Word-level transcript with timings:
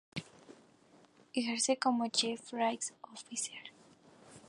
Ejerce 1.35 1.77
como 1.77 2.07
Chief 2.07 2.41
Risk 2.51 2.95
Officer. 3.13 3.61